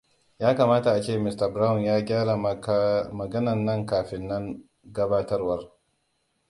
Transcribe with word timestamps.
Yakamata 0.41 0.89
ace 0.97 1.13
Mista 1.23 1.45
Brown 1.53 1.81
ya 1.85 2.01
gyara 2.07 2.33
magananka 3.15 3.85
kafin 3.85 4.27
gabatarwar. 4.95 5.61